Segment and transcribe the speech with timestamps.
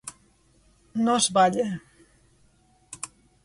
[1.03, 1.67] No es balla.